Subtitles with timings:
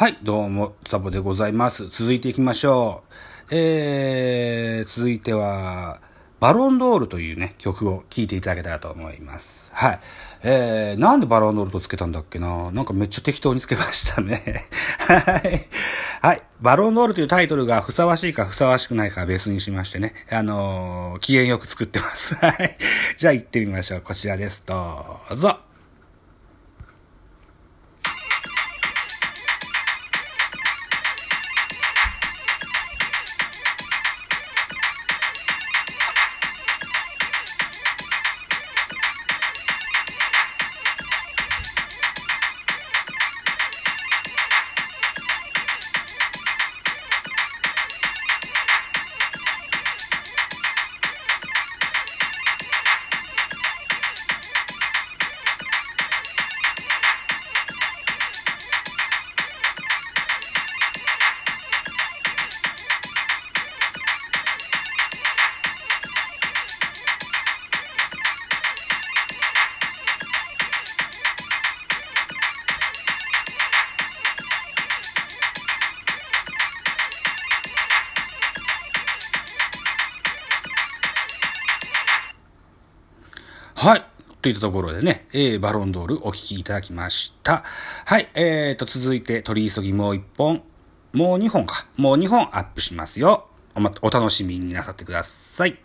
[0.00, 1.86] はい、どうも、サボでございます。
[1.88, 3.02] 続いていきましょ
[3.50, 3.54] う。
[3.54, 6.00] えー、続いては、
[6.40, 9.70] バロンドールというね、曲を聴いていただけたらと思います。
[9.74, 10.00] はい。
[10.42, 12.70] えー、なんでバロンドールとつけたんだっけな？
[12.70, 14.42] なんかめっちゃ適当につけましたね。
[15.00, 15.66] はい。
[16.22, 16.42] はい。
[16.62, 20.14] バロンドールというタイトルがふさわしいかふさわしくないかは別にしましてね。
[20.30, 22.36] あのー、機嫌よく作ってます。
[22.36, 22.78] はい。
[23.18, 24.00] じゃあ行ってみましょう。
[24.00, 24.64] こちらです。
[24.66, 25.58] どうぞ。
[83.82, 84.02] はい。
[84.42, 87.64] といったところでね、えー、バロンドールお聴きいただきました。
[88.04, 88.28] はい。
[88.34, 90.62] えーと、続いて取り急ぎもう一本、
[91.14, 91.86] もう二本か。
[91.96, 93.46] もう二本アップしますよ。
[93.74, 95.78] おま、お楽しみになさってください。